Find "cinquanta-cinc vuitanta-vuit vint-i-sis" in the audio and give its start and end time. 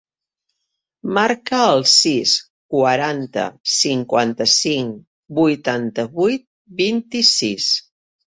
3.75-7.69